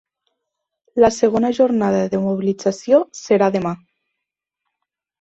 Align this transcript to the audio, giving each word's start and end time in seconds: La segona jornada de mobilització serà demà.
La 1.05 1.11
segona 1.17 1.51
jornada 1.59 2.01
de 2.15 2.23
mobilització 2.25 3.05
serà 3.23 3.55
demà. 3.61 3.79